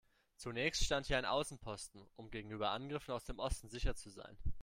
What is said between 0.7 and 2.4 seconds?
stand hier ein Außenposten, um